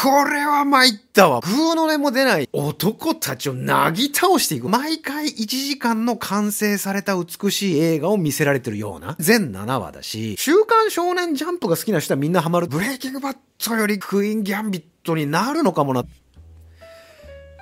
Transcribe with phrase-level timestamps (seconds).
[0.00, 1.40] これは参ったわ。
[1.40, 4.68] グーの音も出ない男たちをなぎ倒していく。
[4.68, 9.16] 毎回1時間の完成された美しい映画を見せられてるような。
[9.18, 12.68] 全7話だし、週刊少年ジャンプが好きな人はみんなハマる。
[12.68, 16.04] ブレイキングバットよりクイーンギャンビットになるのかもな。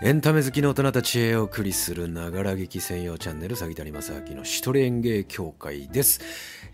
[0.03, 6.21] エンタメ好きの大人たちへお送りするながら劇専用チャンネル、詐欺谷正明の一人演芸協会です。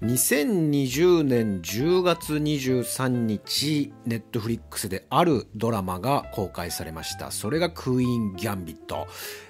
[0.03, 7.30] 2020年10月23日、ネットフリックスであるドラマが公開されました。
[7.30, 9.07] それがクイーン・ギャンビット。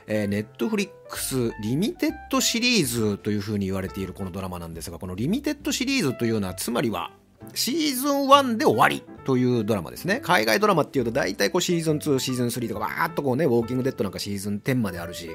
[0.07, 7.12] えー、ネットフリックスリミテッドシリーズというふうに言われているこのドラマなんですが、このリミテッドシリーズというのは、つまりは
[7.55, 10.21] シーズン1で終わりというドラマですね。
[10.23, 15.30] 海外ドラマっていうと大体こうシーズン2、シーズン3とかバーっとこうね、ウォーキングデッドなんかシーズン10まであるし、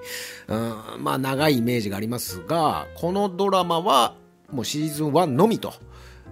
[0.47, 4.15] うん、まあ長いイメージがありますが、このドラマは
[4.51, 5.73] もうシーズン1のみと。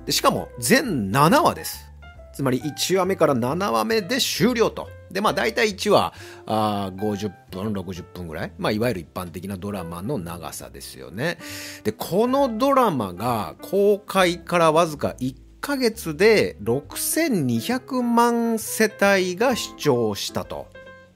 [0.06, 1.92] でしかも全7話です。
[2.34, 4.90] つまり1話目から7話目で終了と。
[5.10, 6.14] で、まあ大体1話
[6.46, 8.52] あ50分、60分ぐらい。
[8.58, 11.38] まあいわゆる一般的なドラマの長さですよね。
[11.84, 20.68] で、このドラマが公開からわずか1ヶ月で6200万世帯が視聴したと。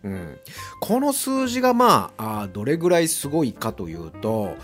[0.03, 0.39] うん、
[0.80, 4.55] この数字がまあどれぐらいすごいかというと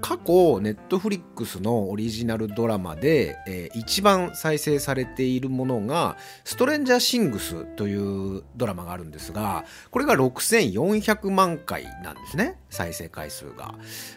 [0.00, 7.94] 過去ネットフリックスのオリジナルドラマで、えー、一番再生されているものが「ストレンジャーシングス」とい
[8.38, 13.74] うドラマがあるんですがこれが6400万回なんですね再生回数が。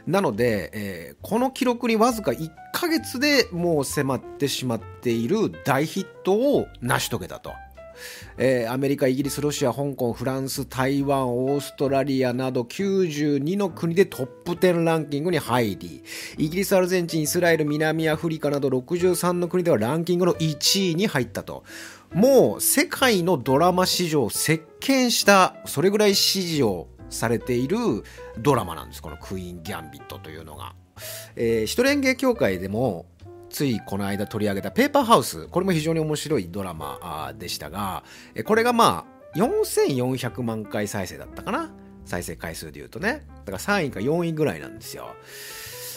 [0.08, 7.52] なので、えー、この記録にわずか1ヶ月でもう迫ってしまっている大ヒットを成し遂げたと。
[8.38, 16.04] えー、アメリカ、イギリス、ロシア、香港、フランス、台湾、オーストラリアなど92の国でトップ10ランキングに入り、
[16.38, 21.64] イギリス、アルゼンチン、イスラエル、南アフリカなど63の国ではランキングの1位に入ったと。
[22.14, 27.78] もう世界のドラマ史上席巻した、それぐらい支持をされている
[28.38, 29.02] ドラマなんです。
[29.02, 30.76] このクイーン・ギャンビットというのが。
[31.36, 33.06] えー、一連芸協会でも
[33.56, 38.04] ついこの間取り上げたペーパーハウス、これも非常に面白いドラマでしたが、
[38.44, 41.72] これがまあ、4400万回再生だったかな？
[42.04, 43.26] 再生回数で言うとね。
[43.46, 45.16] だから3位か4位ぐらいなんですよ。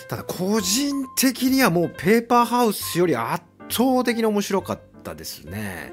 [0.08, 5.92] ただ個人的にはもうペーパーハウスより圧倒的に面白かったですね。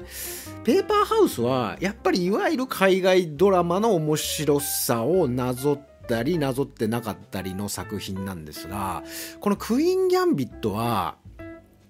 [0.62, 9.02] ペーパーハウスはやっぱりいわゆる海外ドラマの面白さをなぞったりなぞってなかったりの作品なんですが、
[9.40, 11.16] このクイーン・ギャンビットは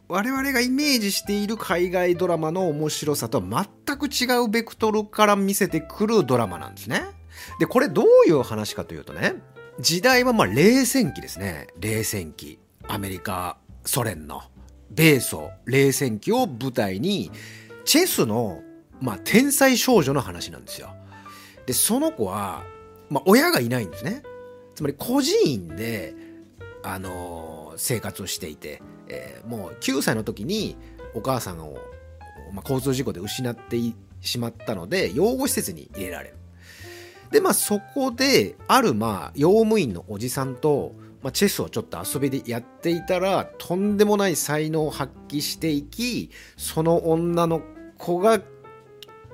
[0.08, 7.02] 我々がイメージしている海外ドラマの面白さとは全く違うベクトルから見せてくるドラマなんですね。
[7.58, 9.34] で、これどういう話かというとね、
[9.80, 11.66] 時代はまあ冷戦期ですね。
[11.80, 12.60] 冷戦期。
[12.88, 14.42] アメリカ、ソ連の
[14.92, 17.32] 米ソ冷戦期を舞台に、
[17.84, 18.62] チェスの、
[19.00, 20.94] まあ、天才少女の話なんですよ。
[21.66, 22.62] で、その子は、
[23.10, 24.22] まあ、親がいないんですね。
[24.76, 26.14] つまり孤児院で、
[26.82, 30.76] あの、生活をしていて、えー、もう9歳の時に
[31.14, 31.78] お母さんを、
[32.52, 33.78] まあ、交通事故で失って
[34.20, 36.36] しまったので養護施設に入れられる。
[37.30, 40.92] でまあそこであるまあ用務員のおじさんと、
[41.22, 47.62] まあ、チェスをちょっと遊びでやっていたらとんでもない才能を発揮していきその女の
[47.98, 48.40] 子が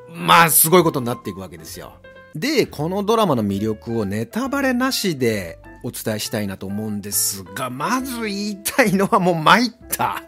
[0.08, 1.94] まあすごいことになっていくわけですよ。
[2.34, 10.22] でこのドラマの魅力をネタバレなしでお伝えしたいなと思うんですが、まず言いたいのはもう参った。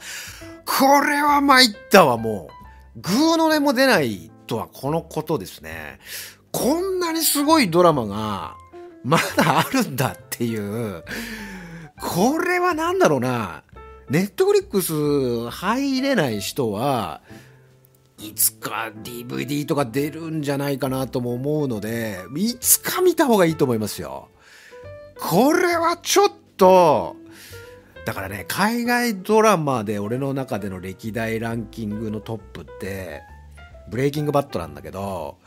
[0.64, 2.48] これは参ったわ、も
[2.96, 3.00] う。
[3.00, 5.98] グーの音も出ないとはこのことですね。
[6.52, 8.56] こんなにすごいドラマが、
[9.02, 11.04] まだあるんだっていう。
[12.00, 13.62] これは何だろうな。
[14.08, 17.22] ネットフリックス入れない人は、
[18.18, 24.28] いつか DVD とか出るんじゃないかなとも思うので、いつか見た方がいいと思いますよ。
[25.20, 27.16] これはちょっと、
[28.04, 33.22] だからね、海外ドラマで俺の中での歴代ランキングのトップって、
[33.88, 35.38] ブレイキングバットなんだけど、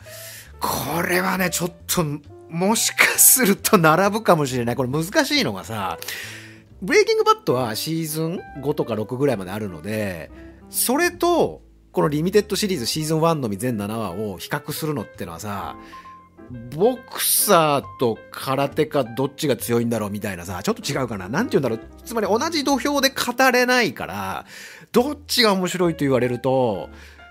[0.60, 2.04] これはね、ちょっと、
[2.48, 4.76] もしかすると並ぶかもしれない。
[4.76, 5.98] これ難しいのがさ、
[6.80, 10.30] ブレイキングバットはシーズン5とか6ぐらいまであるので、
[10.70, 11.62] それと、
[11.92, 15.76] このリミテッドシリーズシーズン1のみ全7話を比較するのってのはさ、
[16.74, 21.28] ボクサーと空手かどっちが強いんだろうみたいなさ、ちょっと違うかな。
[21.28, 21.80] なんて言うんだろう。
[22.04, 24.46] つまり同じ土俵で語れないから、
[24.92, 26.88] どっちが面白いと言われると、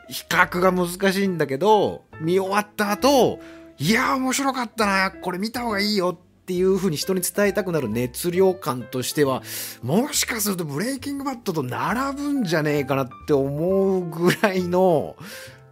[0.10, 3.40] 比較が難しいんだけど、見終わった後、
[3.80, 9.44] いや、面白かったな、これ見た方がいいよっていう風に人に伝えたくなる熱量感としては、
[9.84, 15.16] もしかするとブレイキングバットと並ぶんじゃねえかなって思うぐらいの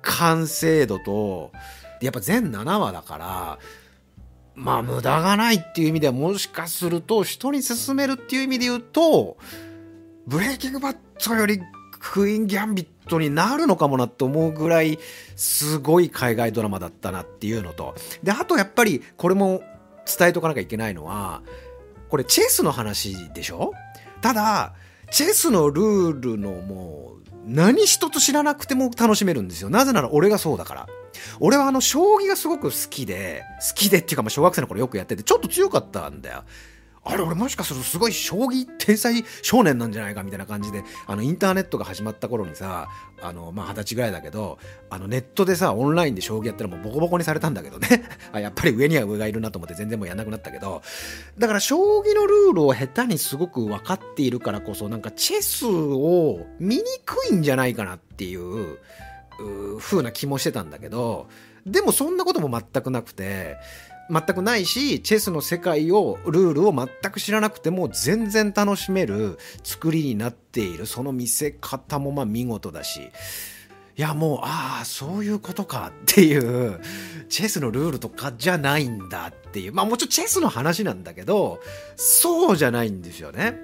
[0.02, 1.52] 完成度と、
[2.06, 3.60] やっぱ全7話だから
[4.56, 9.38] まあ無駄がないっていう意味ではもしかすると人に勧めるっていう意味で言うと
[10.28, 11.60] ブレイキングバットより
[12.00, 15.00] クイーン・ギャンビットになるのかもなって思うぐらい
[15.36, 17.96] すごい海外ドラマだったなっていうのと。
[18.24, 19.62] であとやっぱりこれも
[20.18, 21.42] 伝えとかなきゃいけないのは
[22.10, 23.74] これチェスの話でしょ？
[24.22, 24.74] ただ
[25.12, 29.70] チェスのルールのもう何一つ知らなくても楽しめるんですよ。
[29.70, 30.88] なぜなら俺がそうだから。
[31.40, 36.44] 俺はあの、将棋がすごく好きで、好きでっていうか、まあ、小学生の頃よくやってて、ちょっと強かったんだよ。
[37.08, 42.90] あれ、俺もしかするとすごい将棋天才少年なんじゃないかみたいな感じで、あの、インターネットが始まった頃にさ、
[43.22, 44.58] あの、まあ、二十歳ぐらいだけど、
[44.90, 48.04] あの、ネットでさ、オンラインで将棋やったらもうボコボコにされたんだけどね。
[48.34, 50.82] やっぱり上には上がいるなと思って全然もうやんなくなったけど、
[51.38, 58.80] だから将棋のルールを下手にすごく分かっているからこそ、なんかチェスを見にくいんじゃないかなっていう、
[59.40, 61.28] う風な気もしてたんだけど、
[61.68, 63.58] でもそんなことも全くなくて、
[64.10, 70.86] 全くないし、チェスの世界を、ルールを全く知らなくても全然楽しめる作りになっている。
[70.86, 73.12] その見せ方もまあ見事だし。
[73.98, 76.82] いやもう、ああ、そういうことかっていう、
[77.30, 79.74] チェスのルールとかじゃないんだっていう。
[79.74, 81.60] まあもちろんチェスの話なんだけど、
[81.96, 83.58] そうじゃないんですよね。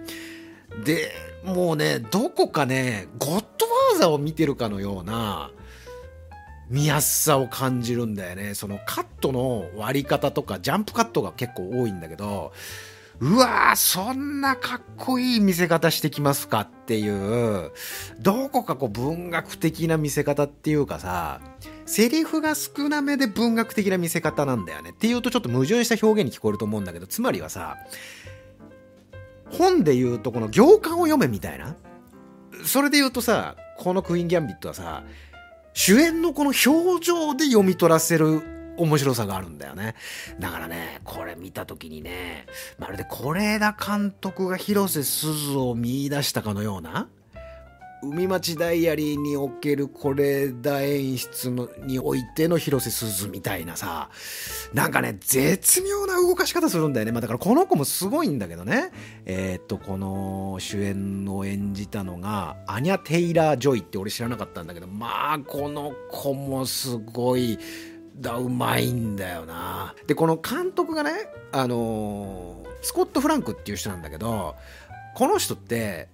[0.85, 1.11] で、
[1.43, 5.51] もうね、どこかね、ゴッドファーザーを見てるかのような、
[6.71, 8.55] 見やすさを感じるんだよね。
[8.55, 12.53] そのカットの割り方とか、ジャンプカットが結構多いんだけど、
[13.19, 17.71] うわー、そんなかっこいい見せ方してきますかっていう、
[18.19, 21.41] どこかこう文学的な見せ方っていうかさ、
[21.85, 24.91] セリフが少なめで文学的な見せ方なんだよね。
[24.91, 27.77] っていうとちょっと矛盾した表現に聞こえると思うんだけど、つまりはさ、
[29.51, 31.75] 本で言うとこの行間を読めみたいな。
[32.63, 35.03] それで言うとさ、このクイーン・ギャンビットはさ、
[35.73, 39.95] 主演のこの表情で読み取らせる面白さがあるんだよね。
[40.39, 42.45] だからね、これ見た時にね、
[42.79, 47.07] まるで是枝監督が広瀬すずを見出したかのような、
[48.03, 54.09] 海町ダイアリーにおける是枝演出のにおいての広瀬すずみたいなさ、
[54.73, 57.11] なんかね、絶妙な動かし方するんだよね。
[57.11, 58.91] まあだからこの子もすごいんだけどね。
[59.25, 67.59] えー、っと、この主演を演じたのが、アニャ・テイラー・ジョイって俺知らなかったんだけど、まあこの子もすごい、
[68.19, 69.93] だ、うまいんだよな。
[70.07, 71.11] で、この監督がね、
[71.51, 74.55] あのー、スコット・フランクっていう人なんだけど、
[75.13, 76.09] この人って、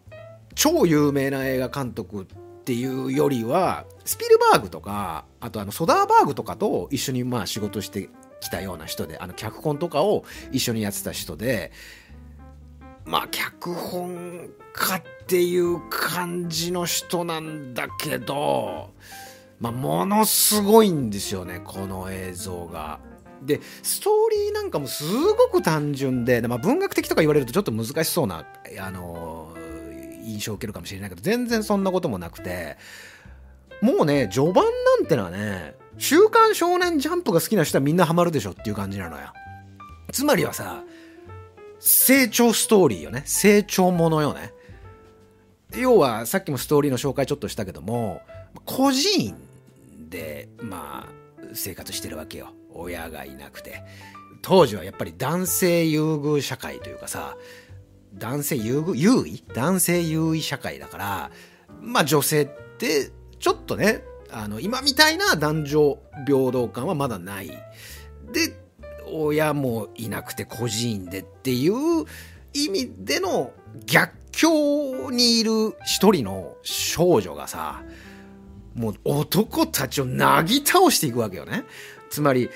[0.57, 2.25] 超有名な映画監督っ
[2.65, 8.09] ていうよりはスピルバーグとかあとあのソダーバーグとかと一緒にまあ仕事して
[8.39, 11.71] きたような人であの脚本とかを一緒にやってた人で
[13.05, 18.89] まあ脚本家っていう感じの人なんだけど、
[19.59, 22.99] まあ、ものすごいんですよねこの映像が。
[23.43, 28.47] でストーリーなんかもすごく単純で、まあ、文学的とか言われるとちょっと難しそうな
[28.79, 29.46] あの
[30.27, 32.77] 印象を受けるかもしれないけど、全然そんなこともなくて、
[33.81, 39.33] もうね、序盤なんてのはね、週刊少年ジャンプが好きな人はみんなハマるでしょっていう感じなのよ。
[40.11, 40.83] つまりはさ、
[41.79, 43.23] 成長ストーリーよね。
[43.25, 44.53] 成長ものよね。
[45.75, 48.21] 要は、さっきもストーリーの紹介ちょっとしたけども、
[48.65, 49.35] 個人
[50.09, 52.53] で、まあ、生活してるわけよ。
[52.73, 53.83] 親がいなくて。
[54.41, 57.35] 当時はやっぱり男性優遇社会というかさ、
[58.17, 59.43] 男性優優位？
[59.53, 61.31] 男性優位社会だから、
[61.81, 62.47] まあ女性っ
[62.77, 67.47] てちょっとね、あの、今みたいな男女平等感はまだない。
[67.47, 68.59] で、
[69.09, 72.05] 親もいなくて孤児院でっていう
[72.53, 73.53] 意味での
[73.85, 77.83] 逆境にいる一人の少女がさ、
[78.75, 81.63] もう男たちをなぎ倒していくわけよね。
[82.09, 82.49] つまり、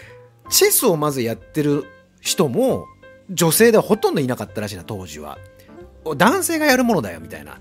[0.50, 1.86] チェスをまずやってる
[2.20, 2.86] 人も
[3.30, 5.38] 女性ではほとんどいなかったらしいな、当時は。
[6.04, 7.60] 男性がやるものだよみたいな。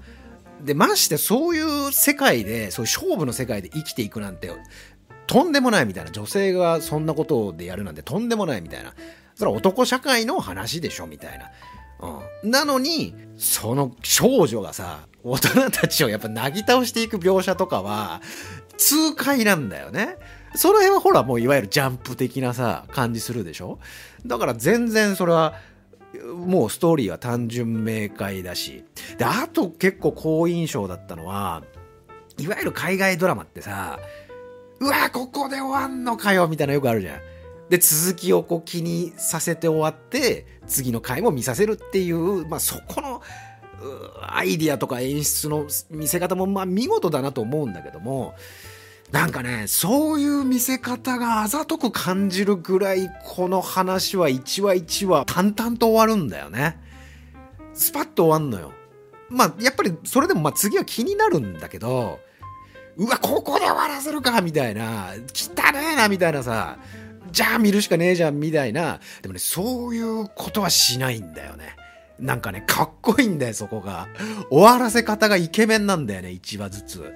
[0.63, 4.51] で、ましてそういう世界で、そういう勝負の世界で生きていくなんて、
[5.27, 6.11] とんでもないみたいな。
[6.11, 8.95] 女性がそんなことでやるなんてとんでもないみたいな。
[9.35, 11.51] それは男社会の話でしょみたいな。
[12.43, 18.21] うん、なのに、その少女がさ、大人たちをやっぱなぎ倒していく描写とかは、
[18.77, 20.17] 痛快なんだよね。
[20.55, 23.79] その辺はほらもういわゆるジャンプ的なさ、感じするでしょ
[24.27, 25.55] だから全然それは、
[26.19, 28.85] もうストーリーは単純明快だし。
[29.19, 31.63] で、あと結構好印象だったのは、
[32.39, 33.99] いわゆる海外ドラマってさ、
[34.81, 37.21] うわ、ここで終わんのかよみたいなよくあるじゃん。
[37.69, 43.23] で、続きをこう気にさせて終わって、次の回も見させるっていう、まあそこの、
[44.21, 48.35] アイディアとか演出の見せ方もまあ見事だなと思うんだけども、
[49.13, 56.79] なんかね、そういう見せ方があざとく感じるぐらい、この話は1話1話淡々と終わるんだよね。
[57.75, 58.73] スパッと終わんのよ。
[59.29, 62.21] まあ、やっぱりそれでもまあ次は気になるんだけど、
[62.97, 66.79] うわ、ここで終わらせるかみたいな、汚ねえなみたいなさ、
[67.33, 71.77] じゃあ見るしかねえじゃんみたいな、でもね、そういうことはしないんだよね。
[72.19, 74.09] なんかね、かっこいいんだよ、そこが。
[74.51, 77.15] 終わらせ方がイケメンなんだよね、1話ずつ。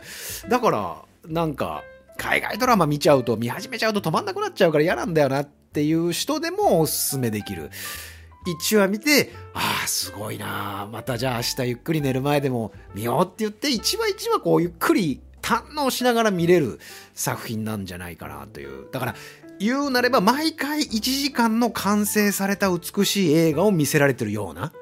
[0.49, 1.83] だから、なんか、
[2.16, 7.71] 海外ドラマ見ちゃうと、見始めちゃうと止まんなくなっちゃうから嫌なんだよなっていう人でもおすすめできる。
[8.47, 16.78] 1話見て、ああ、すごいなまたじゃあ明日ゆっくり寝る前でも見ようって言って、1話1話こうゆっくり堪能しながら見れる
[17.14, 18.88] 作品なんじゃないかなという。
[18.93, 19.14] だから、
[19.59, 24.73] 言うなれば毎回1時間の完成された美しい映画を見せられてるような、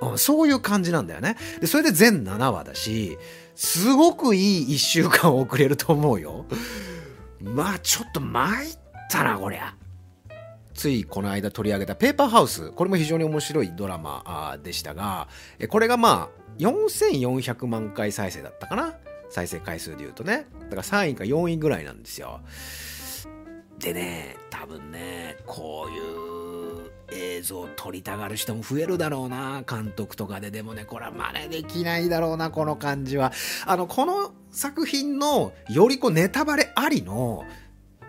[0.00, 1.36] うん、そういう感じなんだよね。
[1.60, 3.18] で、それで全7話だし、
[3.54, 6.46] すごくいい1週間遅れると思うよ。
[7.42, 8.78] まあちょっと参っ
[9.10, 9.74] たな、こりゃ。
[10.74, 12.70] ついこの間取り上げたペーパーハウス。
[12.70, 15.28] これも非常に面白いドラマでしたが、
[15.68, 18.94] これがまあ4400万回再生だったかな？
[19.28, 20.46] 再生回数で言うとね。
[20.70, 22.40] だから3位か4位ぐらいなんですよ。
[23.78, 26.49] でね、多分ね、こういう
[27.12, 30.50] 映像を撮りたがる人も増えるだろうな、監督とかで。
[30.50, 33.32] でもね、これは真似できないだろうな、この感じは。
[33.66, 37.44] あの、この作品のよりこうネタバレありの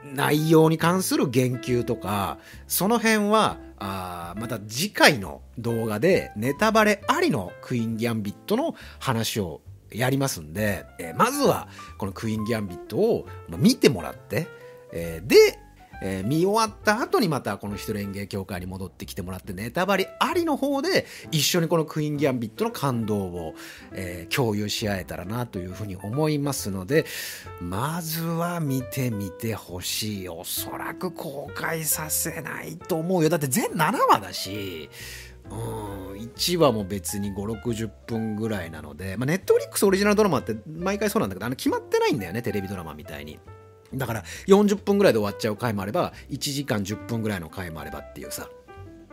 [0.04, 11.68] 内容に関する言及とか、その辺は、あまた次回の動画でネタバレありのクイーン・ギャンビットの話をやりますんで、えー、まずは
[11.98, 14.48] このクイーン・ギャンビットを見てもらって、
[14.92, 15.60] えー、で、
[16.02, 23.56] えー、見終わった後にまたこの一人演芸協会に戻ってきてもらってネタバレありの方で一緒にこのクイーン・ギャンビットの感動を、
[23.94, 27.06] えー、共有し合えたらなというふうに思いますので
[27.60, 34.90] まずは見てみてほしいおそらく公開させないと思うよだって全7話だし
[35.52, 43.38] うん、1話も別に5、60分ぐらいなので、ま、ネットフリックスオリジナルドラマって毎回そうなんだけど、あの決まってないんだよね、テレビドラマみたいに。
[43.94, 48.50] だから40分ぐらいで終わっちゃう回もあれば1時間10分ぐらいの回もあればっていうさ。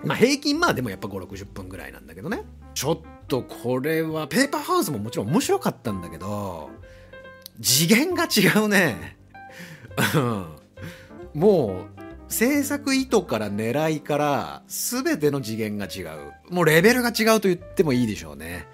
[0.05, 2.43] まあ平均まあでもやっぱ5 6 0分ぐらいなんだけどね。
[2.75, 6.71] ちょっとこれはペーパーハウスももちろん面白かったんだけど
[7.61, 9.17] 次元が違うね。
[11.35, 16.55] もう制作意図から狙いから全ての次元が違う。
[16.55, 18.69] もうレベルが違うと言ってもいいでしょうね。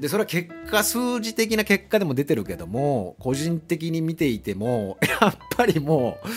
[0.00, 6.28] で、それは結果、数字的な結果でも出てるけども、個人的に見ていても、 やっぱりもう、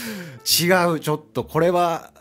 [0.64, 2.12] 違う、ちょっと、これは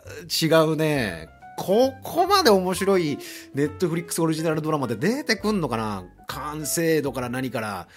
[0.41, 1.29] 違うね。
[1.57, 3.17] ここまで面白い
[3.55, 6.05] ネットフリックスオリジナルドラマで出てくんのかな？
[6.27, 7.87] 完成度から何から。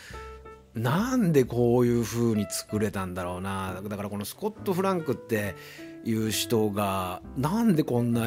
[0.75, 3.83] なんでこういう風に作れたんだろうな。
[3.87, 5.57] だからこのスコット・フランクって
[6.05, 8.27] いう人が、なんでこんな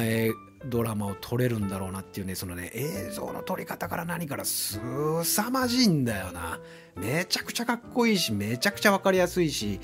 [0.66, 4.80] ドラマを撮れるんだろうなっていうね、そのね、映像の撮り方から何からす
[5.24, 6.60] さまじいんだよな。
[6.96, 9.80] めちゃくちゃかっこいいし、めちゃくちゃわかりやすいし、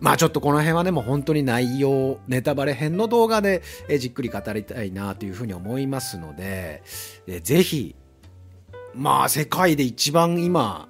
[0.00, 3.62] まあちょっとこの辺はね、もう本当に内容、ネタバレ編の動画で
[3.98, 6.82] じっくり語りたいなというふうに思いますので、
[7.42, 7.94] ぜひ、
[8.94, 10.88] まあ世界で一番今、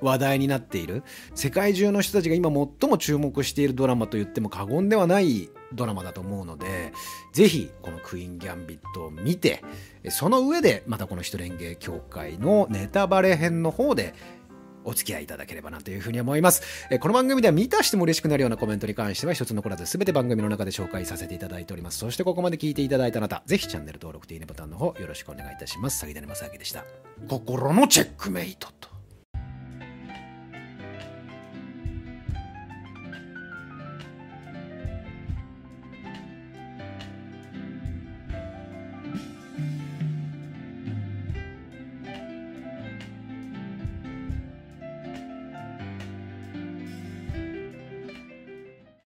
[0.00, 1.02] 話題になっている
[1.34, 6.92] 世界中の人たちが今最も注目しているドラマと言っても過言ではないドラマだと思うので、
[7.32, 9.62] ぜひこのクイーン・ギャンビットを見て、
[10.08, 14.14] その上でまたこの人連芸協会のネタバレ編の方で
[14.84, 16.62] お付き合いいただければなというふうに思います。
[17.00, 21.98] この番組では見たしても嬉しくなるようなコメントに関しては一つ残らず全て番組の中で紹介させていただいております。
[21.98, 26.02] そしてここまで聞いていただいたあなた、ぜひチャンネル登録といいねボタンの方よろしくお願いいたします。
[26.02, 26.86] 詐欺だねまさきでした。
[27.28, 28.88] 心のチェックメイトと。